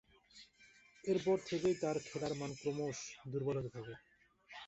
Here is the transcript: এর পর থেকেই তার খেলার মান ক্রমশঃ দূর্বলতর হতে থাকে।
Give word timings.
এর 1.03 1.17
পর 1.25 1.37
থেকেই 1.49 1.75
তার 1.81 1.97
খেলার 2.07 2.33
মান 2.35 2.51
ক্রমশঃ 2.59 3.01
দূর্বলতর 3.31 3.59
হতে 3.59 3.69
থাকে। 3.75 3.93